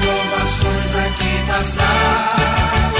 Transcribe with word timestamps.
provações 0.00 0.90
aqui 1.06 1.32
passar. 1.46 2.92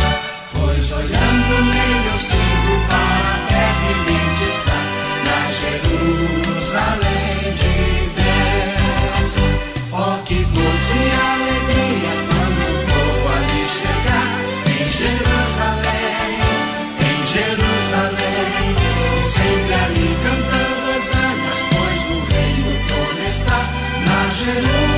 Pois 0.52 0.92
olhando 0.92 1.54
nele 1.64 2.08
eu 2.12 2.18
sigo 2.18 2.74
para 2.88 3.32
brevemente 3.48 4.44
estar 4.44 4.86
na 5.26 5.40
Jerusalém 5.60 7.42
de 7.60 7.76
Deus. 8.18 9.32
Oh, 9.92 10.16
que 10.24 10.38
gozo 10.44 10.94
e 10.94 11.10
alegria 11.34 12.14
quando 12.28 12.64
vou 12.88 13.20
ali 13.36 13.62
chegar 13.68 14.30
em 14.66 14.86
Jerusalém, 14.92 16.40
em 17.08 17.20
Jerusalém, 17.26 18.76
sempre 19.22 19.74
ali 19.74 20.08
cantando 20.22 20.86
as 20.96 21.08
anas, 21.14 21.60
pois 21.70 22.02
o 22.10 22.18
reino 22.32 22.72
todo 22.88 23.20
está 23.28 23.60
na 24.06 24.20
Jerusalém. 24.34 24.89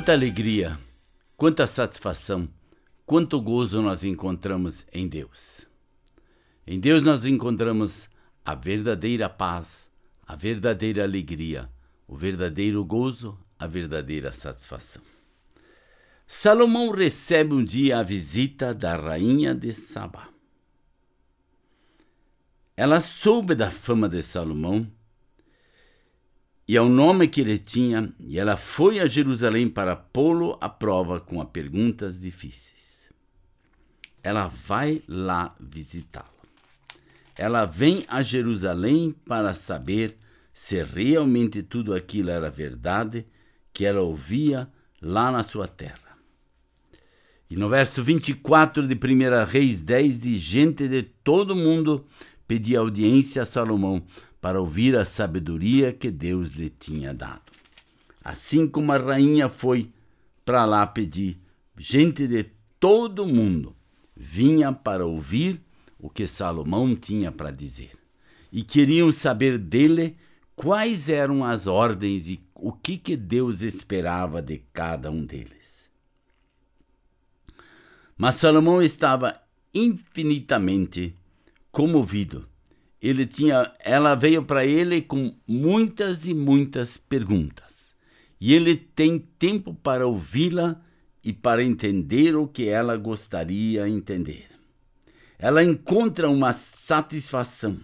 Quanta 0.00 0.12
alegria, 0.12 0.78
quanta 1.36 1.66
satisfação, 1.66 2.48
quanto 3.04 3.38
gozo 3.38 3.82
nós 3.82 4.02
encontramos 4.02 4.86
em 4.90 5.06
Deus. 5.06 5.66
Em 6.66 6.80
Deus 6.80 7.02
nós 7.02 7.26
encontramos 7.26 8.08
a 8.42 8.54
verdadeira 8.54 9.28
paz, 9.28 9.90
a 10.26 10.34
verdadeira 10.34 11.02
alegria, 11.02 11.68
o 12.08 12.16
verdadeiro 12.16 12.82
gozo, 12.82 13.38
a 13.58 13.66
verdadeira 13.66 14.32
satisfação. 14.32 15.02
Salomão 16.26 16.90
recebe 16.90 17.52
um 17.52 17.62
dia 17.62 17.98
a 17.98 18.02
visita 18.02 18.72
da 18.72 18.96
rainha 18.96 19.54
de 19.54 19.70
Sabá. 19.70 20.30
Ela 22.74 23.02
soube 23.02 23.54
da 23.54 23.70
fama 23.70 24.08
de 24.08 24.22
Salomão 24.22 24.90
e 26.70 26.76
ao 26.76 26.88
nome 26.88 27.26
que 27.26 27.40
ele 27.40 27.58
tinha, 27.58 28.14
e 28.20 28.38
ela 28.38 28.56
foi 28.56 29.00
a 29.00 29.06
Jerusalém 29.08 29.68
para 29.68 29.96
pô-lo 29.96 30.56
à 30.60 30.68
prova 30.68 31.18
com 31.18 31.44
perguntas 31.44 32.20
difíceis. 32.20 33.10
Ela 34.22 34.46
vai 34.46 35.02
lá 35.08 35.52
visitá-lo. 35.58 36.28
Ela 37.36 37.64
vem 37.64 38.04
a 38.06 38.22
Jerusalém 38.22 39.12
para 39.26 39.52
saber 39.52 40.16
se 40.52 40.80
realmente 40.84 41.60
tudo 41.60 41.92
aquilo 41.92 42.30
era 42.30 42.48
verdade 42.48 43.26
que 43.74 43.84
ela 43.84 44.02
ouvia 44.02 44.68
lá 45.02 45.32
na 45.32 45.42
sua 45.42 45.66
terra. 45.66 46.16
E 47.50 47.56
no 47.56 47.68
verso 47.68 48.04
24 48.04 48.86
de 48.86 48.94
1 48.94 49.44
Reis 49.44 49.80
10 49.80 50.20
diz: 50.20 50.40
Gente 50.40 50.86
de 50.86 51.02
todo 51.02 51.56
mundo 51.56 52.06
pedia 52.46 52.78
audiência 52.78 53.42
a 53.42 53.44
Salomão 53.44 54.04
para 54.40 54.60
ouvir 54.60 54.96
a 54.96 55.04
sabedoria 55.04 55.92
que 55.92 56.10
Deus 56.10 56.50
lhe 56.50 56.70
tinha 56.70 57.12
dado. 57.12 57.52
Assim 58.24 58.66
como 58.66 58.92
a 58.92 58.98
rainha 58.98 59.48
foi 59.48 59.90
para 60.44 60.64
lá 60.64 60.86
pedir, 60.86 61.38
gente 61.76 62.26
de 62.26 62.46
todo 62.78 63.26
mundo 63.26 63.76
vinha 64.16 64.72
para 64.72 65.04
ouvir 65.04 65.60
o 65.98 66.08
que 66.08 66.26
Salomão 66.26 66.96
tinha 66.96 67.30
para 67.30 67.50
dizer. 67.50 67.92
E 68.50 68.62
queriam 68.62 69.12
saber 69.12 69.58
dele 69.58 70.16
quais 70.56 71.08
eram 71.08 71.44
as 71.44 71.66
ordens 71.66 72.28
e 72.28 72.40
o 72.54 72.72
que, 72.72 72.98
que 72.98 73.16
Deus 73.16 73.62
esperava 73.62 74.42
de 74.42 74.58
cada 74.72 75.10
um 75.10 75.24
deles. 75.24 75.90
Mas 78.16 78.34
Salomão 78.34 78.82
estava 78.82 79.40
infinitamente 79.72 81.14
comovido 81.70 82.49
ele 83.00 83.26
tinha, 83.26 83.72
ela 83.80 84.14
veio 84.14 84.44
para 84.44 84.66
ele 84.66 85.00
com 85.00 85.34
muitas 85.46 86.26
e 86.26 86.34
muitas 86.34 86.96
perguntas. 86.96 87.94
E 88.40 88.54
ele 88.54 88.76
tem 88.76 89.18
tempo 89.18 89.74
para 89.74 90.06
ouvi-la 90.06 90.80
e 91.24 91.32
para 91.32 91.62
entender 91.62 92.36
o 92.36 92.46
que 92.46 92.68
ela 92.68 92.96
gostaria 92.96 93.84
de 93.84 93.90
entender. 93.90 94.48
Ela 95.38 95.64
encontra 95.64 96.28
uma 96.28 96.52
satisfação, 96.52 97.80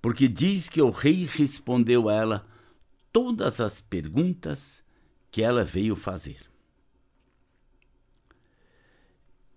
porque 0.00 0.28
diz 0.28 0.68
que 0.68 0.80
o 0.80 0.90
rei 0.90 1.24
respondeu 1.24 2.08
a 2.08 2.14
ela 2.14 2.46
todas 3.12 3.60
as 3.60 3.80
perguntas 3.80 4.84
que 5.30 5.42
ela 5.42 5.64
veio 5.64 5.96
fazer. 5.96 6.38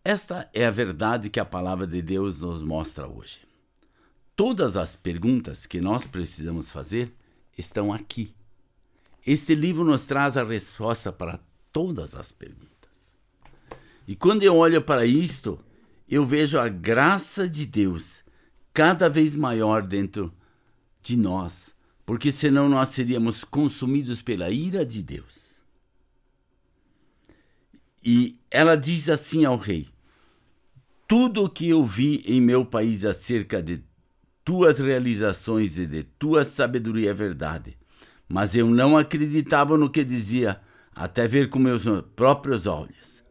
Esta 0.03 0.49
é 0.53 0.65
a 0.65 0.71
verdade 0.71 1.29
que 1.29 1.39
a 1.39 1.45
palavra 1.45 1.87
de 1.87 2.01
Deus 2.01 2.39
nos 2.39 2.61
mostra 2.61 3.07
hoje. 3.07 3.39
Todas 4.35 4.75
as 4.75 4.95
perguntas 4.95 5.65
que 5.65 5.79
nós 5.79 6.05
precisamos 6.05 6.71
fazer 6.71 7.13
estão 7.57 7.93
aqui. 7.93 8.33
Este 9.25 9.55
livro 9.55 9.83
nos 9.83 10.05
traz 10.05 10.35
a 10.35 10.43
resposta 10.43 11.11
para 11.11 11.39
todas 11.71 12.15
as 12.15 12.31
perguntas. 12.31 13.17
E 14.07 14.15
quando 14.15 14.43
eu 14.43 14.55
olho 14.57 14.81
para 14.81 15.05
isto, 15.05 15.57
eu 16.07 16.25
vejo 16.25 16.59
a 16.59 16.67
graça 16.67 17.49
de 17.49 17.65
Deus 17.65 18.23
cada 18.73 19.09
vez 19.09 19.33
maior 19.33 19.81
dentro 19.81 20.33
de 21.01 21.15
nós, 21.15 21.73
porque 22.05 22.31
senão 22.31 22.67
nós 22.67 22.89
seríamos 22.89 23.43
consumidos 23.43 24.21
pela 24.21 24.51
ira 24.51 24.85
de 24.85 25.01
Deus. 25.01 25.55
E 28.03 28.37
ela 28.51 28.75
diz 28.75 29.09
assim 29.09 29.45
ao 29.45 29.57
rei: 29.57 29.87
tudo 31.07 31.45
o 31.45 31.49
que 31.49 31.69
eu 31.69 31.83
vi 31.83 32.21
em 32.25 32.41
meu 32.41 32.65
país 32.65 33.05
acerca 33.05 33.63
de 33.63 33.77
tuas 34.45 34.79
realizações 34.79 35.77
e 35.77 35.87
de 35.87 36.03
tua 36.03 36.43
sabedoria 36.43 37.09
é 37.09 37.13
verdade. 37.13 37.75
Mas 38.29 38.55
eu 38.55 38.69
não 38.69 38.95
acreditava 38.95 39.75
no 39.75 39.89
que 39.89 40.03
dizia, 40.03 40.61
até 40.93 41.27
ver 41.27 41.49
com 41.49 41.57
meus 41.57 41.83
próprios 42.15 42.67
olhos. 42.67 43.23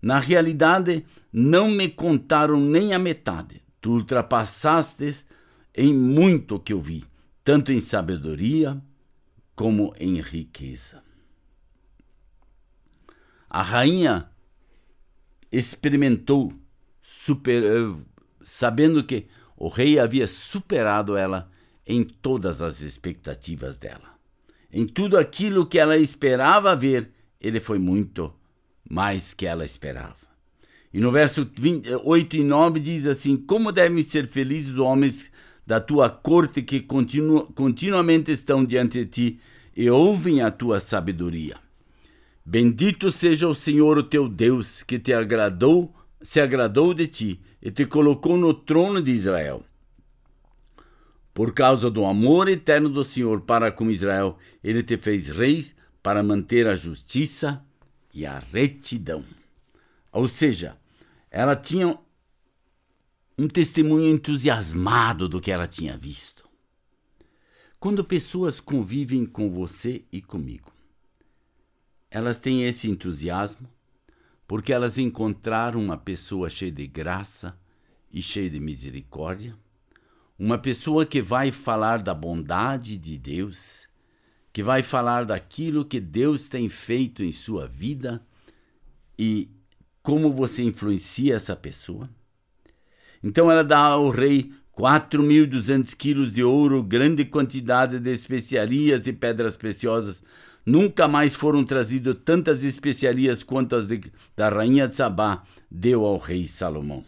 Na 0.00 0.18
realidade, 0.18 1.04
não 1.32 1.70
me 1.70 1.88
contaram 1.88 2.58
nem 2.58 2.94
a 2.94 2.98
metade. 2.98 3.62
Tu 3.80 3.92
ultrapassaste 3.92 5.24
em 5.76 5.94
muito 5.94 6.56
o 6.56 6.60
que 6.60 6.72
eu 6.72 6.80
vi, 6.80 7.04
tanto 7.44 7.70
em 7.70 7.78
sabedoria 7.78 8.82
como 9.54 9.94
em 9.98 10.20
riqueza. 10.20 11.02
A 13.48 13.62
rainha 13.62 14.30
experimentou 15.50 16.52
super, 17.02 17.62
eh, 17.62 17.94
sabendo 18.42 19.04
que 19.04 19.26
o 19.62 19.68
rei 19.68 19.96
havia 19.96 20.26
superado 20.26 21.16
ela 21.16 21.48
em 21.86 22.02
todas 22.02 22.60
as 22.60 22.80
expectativas 22.80 23.78
dela. 23.78 24.18
Em 24.72 24.84
tudo 24.84 25.16
aquilo 25.16 25.64
que 25.64 25.78
ela 25.78 25.96
esperava 25.96 26.74
ver, 26.74 27.10
ele 27.40 27.60
foi 27.60 27.78
muito 27.78 28.34
mais 28.90 29.32
que 29.32 29.46
ela 29.46 29.64
esperava. 29.64 30.16
E 30.92 30.98
no 30.98 31.12
verso 31.12 31.48
20, 31.54 31.94
8 32.02 32.36
e 32.38 32.42
9 32.42 32.80
diz 32.80 33.06
assim: 33.06 33.36
Como 33.36 33.70
devem 33.70 34.02
ser 34.02 34.26
felizes 34.26 34.72
os 34.72 34.78
homens 34.80 35.30
da 35.64 35.80
tua 35.80 36.10
corte 36.10 36.60
que 36.60 36.80
continu, 36.80 37.44
continuamente 37.54 38.32
estão 38.32 38.64
diante 38.64 39.04
de 39.04 39.06
ti 39.06 39.40
e 39.76 39.88
ouvem 39.88 40.42
a 40.42 40.50
tua 40.50 40.80
sabedoria. 40.80 41.56
Bendito 42.44 43.12
seja 43.12 43.46
o 43.46 43.54
Senhor, 43.54 43.96
o 43.96 44.02
teu 44.02 44.28
Deus, 44.28 44.82
que 44.82 44.98
te 44.98 45.12
agradou 45.12 45.94
se 46.22 46.40
agradou 46.40 46.94
de 46.94 47.06
ti 47.06 47.40
e 47.60 47.70
te 47.70 47.86
colocou 47.86 48.36
no 48.36 48.54
trono 48.54 49.02
de 49.02 49.10
Israel. 49.10 49.64
Por 51.34 51.52
causa 51.52 51.90
do 51.90 52.04
amor 52.04 52.48
eterno 52.48 52.88
do 52.88 53.02
Senhor 53.02 53.40
para 53.40 53.72
com 53.72 53.90
Israel, 53.90 54.38
ele 54.62 54.82
te 54.82 54.96
fez 54.96 55.28
rei 55.28 55.72
para 56.02 56.22
manter 56.22 56.66
a 56.66 56.76
justiça 56.76 57.64
e 58.12 58.26
a 58.26 58.38
retidão. 58.38 59.24
Ou 60.12 60.28
seja, 60.28 60.76
ela 61.30 61.56
tinha 61.56 61.98
um 63.38 63.48
testemunho 63.48 64.08
entusiasmado 64.08 65.28
do 65.28 65.40
que 65.40 65.50
ela 65.50 65.66
tinha 65.66 65.96
visto. 65.96 66.46
Quando 67.80 68.04
pessoas 68.04 68.60
convivem 68.60 69.24
com 69.24 69.50
você 69.50 70.04
e 70.12 70.20
comigo, 70.20 70.70
elas 72.10 72.38
têm 72.38 72.64
esse 72.64 72.88
entusiasmo 72.88 73.68
porque 74.46 74.72
elas 74.72 74.98
encontraram 74.98 75.80
uma 75.80 75.96
pessoa 75.96 76.50
cheia 76.50 76.70
de 76.70 76.86
graça 76.86 77.58
e 78.12 78.20
cheia 78.20 78.50
de 78.50 78.60
misericórdia, 78.60 79.56
uma 80.38 80.58
pessoa 80.58 81.06
que 81.06 81.22
vai 81.22 81.50
falar 81.50 82.02
da 82.02 82.12
bondade 82.12 82.96
de 82.96 83.16
Deus, 83.16 83.88
que 84.52 84.62
vai 84.62 84.82
falar 84.82 85.24
daquilo 85.24 85.84
que 85.84 86.00
Deus 86.00 86.48
tem 86.48 86.68
feito 86.68 87.22
em 87.22 87.32
sua 87.32 87.66
vida 87.66 88.20
e 89.18 89.48
como 90.02 90.32
você 90.32 90.62
influencia 90.62 91.36
essa 91.36 91.54
pessoa. 91.54 92.10
Então 93.22 93.50
ela 93.50 93.62
dá 93.62 93.78
ao 93.78 94.10
rei 94.10 94.52
4.200 94.76 95.94
quilos 95.94 96.34
de 96.34 96.42
ouro, 96.42 96.82
grande 96.82 97.24
quantidade 97.24 97.98
de 98.00 98.10
especiarias 98.10 99.06
e 99.06 99.12
pedras 99.12 99.54
preciosas, 99.54 100.24
Nunca 100.64 101.08
mais 101.08 101.34
foram 101.34 101.64
trazidas 101.64 102.16
tantas 102.24 102.62
especiarias 102.62 103.42
quanto 103.42 103.74
as 103.74 103.88
de, 103.88 104.00
da 104.36 104.48
rainha 104.48 104.86
de 104.86 104.94
Sabá 104.94 105.42
deu 105.70 106.04
ao 106.04 106.18
rei 106.18 106.46
Salomão. 106.46 107.04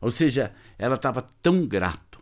Ou 0.00 0.10
seja, 0.10 0.52
ela 0.78 0.94
estava 0.94 1.20
tão 1.42 1.66
grato, 1.66 2.20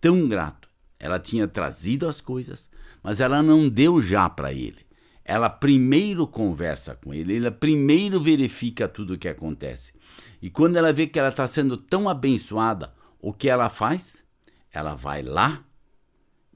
tão 0.00 0.28
grato. 0.28 0.68
Ela 1.00 1.18
tinha 1.18 1.48
trazido 1.48 2.06
as 2.06 2.20
coisas, 2.20 2.68
mas 3.02 3.20
ela 3.20 3.42
não 3.42 3.68
deu 3.68 4.02
já 4.02 4.28
para 4.28 4.52
ele. 4.52 4.86
Ela 5.24 5.48
primeiro 5.48 6.26
conversa 6.26 6.94
com 6.94 7.14
ele, 7.14 7.38
ela 7.38 7.50
primeiro 7.50 8.20
verifica 8.20 8.88
tudo 8.88 9.14
o 9.14 9.18
que 9.18 9.28
acontece. 9.28 9.94
E 10.42 10.50
quando 10.50 10.76
ela 10.76 10.92
vê 10.92 11.06
que 11.06 11.18
ela 11.18 11.28
está 11.28 11.46
sendo 11.46 11.76
tão 11.76 12.08
abençoada, 12.08 12.92
o 13.20 13.32
que 13.32 13.48
ela 13.48 13.68
faz? 13.68 14.22
Ela 14.70 14.94
vai 14.94 15.22
lá 15.22 15.64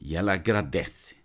e 0.00 0.16
ela 0.16 0.34
agradece 0.34 1.15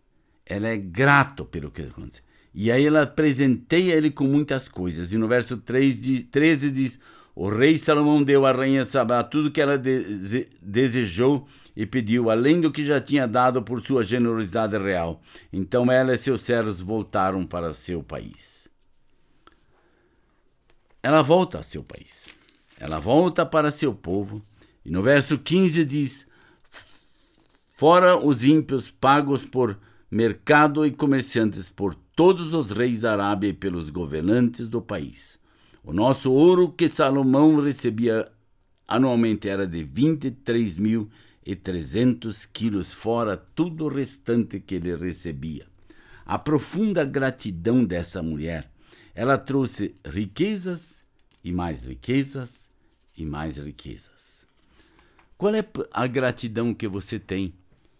ela 0.45 0.67
é 0.67 0.77
grato 0.77 1.45
pelo 1.45 1.71
que 1.71 1.81
aconteceu. 1.83 2.23
E 2.53 2.71
aí 2.71 2.85
ela 2.85 3.07
presenteia 3.07 3.93
ele 3.93 4.11
com 4.11 4.25
muitas 4.25 4.67
coisas. 4.67 5.11
E 5.11 5.17
no 5.17 5.27
verso 5.27 5.57
3 5.57 6.25
13 6.29 6.69
diz: 6.71 6.99
O 7.33 7.49
rei 7.49 7.77
Salomão 7.77 8.21
deu 8.21 8.45
à 8.45 8.51
rainha 8.51 8.85
Sabá 8.85 9.23
tudo 9.23 9.51
que 9.51 9.61
ela 9.61 9.77
dese 9.77 10.49
desejou 10.61 11.47
e 11.75 11.85
pediu, 11.85 12.29
além 12.29 12.59
do 12.59 12.71
que 12.71 12.85
já 12.85 12.99
tinha 12.99 13.25
dado 13.25 13.63
por 13.63 13.79
sua 13.81 14.03
generosidade 14.03 14.77
real. 14.77 15.21
Então 15.53 15.89
ela 15.89 16.13
e 16.13 16.17
seus 16.17 16.41
servos 16.41 16.81
voltaram 16.81 17.45
para 17.45 17.73
seu 17.73 18.03
país. 18.03 18.67
Ela 21.01 21.21
volta 21.21 21.59
a 21.59 21.63
seu 21.63 21.83
país. 21.83 22.29
Ela 22.77 22.99
volta 22.99 23.45
para 23.45 23.71
seu 23.71 23.93
povo. 23.93 24.41
E 24.83 24.91
no 24.91 25.01
verso 25.01 25.37
15 25.37 25.85
diz: 25.85 26.27
Fora 27.77 28.17
os 28.17 28.43
ímpios 28.43 28.91
pagos 28.91 29.45
por 29.45 29.79
mercado 30.11 30.85
e 30.85 30.91
comerciantes 30.91 31.67
por 31.69 31.95
todos 31.95 32.53
os 32.53 32.71
reis 32.71 32.99
da 32.99 33.13
Arábia 33.13 33.47
e 33.47 33.53
pelos 33.53 33.89
governantes 33.89 34.69
do 34.69 34.81
país. 34.81 35.39
O 35.81 35.93
nosso 35.93 36.33
ouro 36.33 36.69
que 36.69 36.89
Salomão 36.89 37.61
recebia 37.61 38.29
anualmente 38.85 39.47
era 39.47 39.65
de 39.65 39.85
23.300 39.85 42.45
quilos, 42.51 42.91
fora 42.91 43.37
tudo 43.37 43.85
o 43.85 43.87
restante 43.87 44.59
que 44.59 44.75
ele 44.75 44.93
recebia. 44.97 45.65
A 46.25 46.37
profunda 46.37 47.05
gratidão 47.05 47.85
dessa 47.85 48.21
mulher, 48.21 48.69
ela 49.15 49.37
trouxe 49.37 49.95
riquezas 50.05 51.05
e 51.41 51.53
mais 51.53 51.85
riquezas 51.85 52.69
e 53.17 53.25
mais 53.25 53.57
riquezas. 53.57 54.45
Qual 55.37 55.55
é 55.55 55.65
a 55.91 56.05
gratidão 56.05 56.73
que 56.73 56.87
você 56.87 57.17
tem 57.17 57.53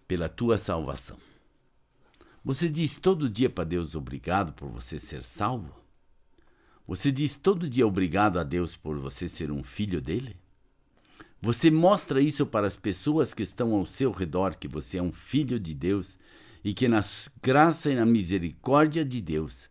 pela 0.07 0.27
tua 0.27 0.57
salvação? 0.57 1.30
Você 2.43 2.67
diz 2.67 2.97
todo 2.97 3.29
dia 3.29 3.51
para 3.51 3.63
Deus 3.63 3.93
obrigado 3.93 4.51
por 4.53 4.67
você 4.67 4.97
ser 4.97 5.21
salvo? 5.21 5.75
Você 6.87 7.11
diz 7.11 7.37
todo 7.37 7.69
dia 7.69 7.85
obrigado 7.85 8.39
a 8.39 8.43
Deus 8.43 8.75
por 8.75 8.97
você 8.97 9.29
ser 9.29 9.51
um 9.51 9.63
filho 9.63 10.01
dele? 10.01 10.35
Você 11.39 11.69
mostra 11.69 12.19
isso 12.19 12.43
para 12.47 12.65
as 12.65 12.75
pessoas 12.75 13.31
que 13.31 13.43
estão 13.43 13.75
ao 13.75 13.85
seu 13.85 14.11
redor 14.11 14.55
que 14.55 14.67
você 14.67 14.97
é 14.97 15.03
um 15.03 15.11
filho 15.11 15.59
de 15.59 15.75
Deus 15.75 16.17
e 16.63 16.73
que 16.73 16.87
na 16.87 17.05
graça 17.43 17.91
e 17.91 17.95
na 17.95 18.07
misericórdia 18.07 19.05
de 19.05 19.21
Deus 19.21 19.69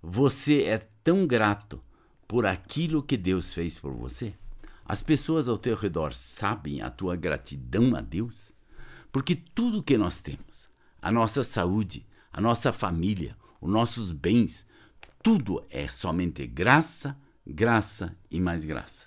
você 0.00 0.62
é 0.62 0.78
tão 1.02 1.26
grato 1.26 1.82
por 2.28 2.46
aquilo 2.46 3.02
que 3.02 3.16
Deus 3.16 3.52
fez 3.52 3.78
por 3.78 3.92
você? 3.94 4.32
As 4.84 5.02
pessoas 5.02 5.48
ao 5.48 5.58
teu 5.58 5.74
redor 5.74 6.12
sabem 6.12 6.82
a 6.82 6.90
tua 6.90 7.16
gratidão 7.16 7.96
a 7.96 8.00
Deus? 8.00 8.52
Porque 9.10 9.34
tudo 9.34 9.82
que 9.82 9.98
nós 9.98 10.22
temos, 10.22 10.68
a 11.00 11.10
nossa 11.10 11.42
saúde, 11.42 12.06
a 12.32 12.40
nossa 12.40 12.72
família, 12.72 13.36
os 13.60 13.70
nossos 13.70 14.10
bens, 14.10 14.66
tudo 15.22 15.64
é 15.70 15.86
somente 15.86 16.46
graça, 16.46 17.16
graça 17.46 18.16
e 18.30 18.40
mais 18.40 18.64
graça. 18.64 19.06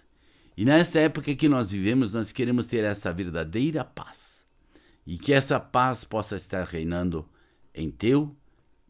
E 0.58 0.63
nesta 0.63 1.00
época 1.00 1.36
que 1.36 1.50
nós 1.50 1.72
vivemos, 1.72 2.13
nós 2.13 2.32
queremos 2.32 2.67
ter 2.67 2.84
essa 2.84 3.12
verdadeira 3.12 3.84
paz. 3.84 4.46
E 5.05 5.17
que 5.17 5.34
essa 5.34 5.60
paz 5.60 6.03
possa 6.03 6.36
estar 6.36 6.65
reinando 6.65 7.27
em 7.74 7.91
teu 7.91 8.36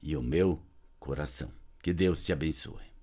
e 0.02 0.16
o 0.16 0.22
meu 0.22 0.62
coração. 1.00 1.52
Que 1.82 1.92
Deus 1.92 2.24
te 2.24 2.32
abençoe. 2.32 2.95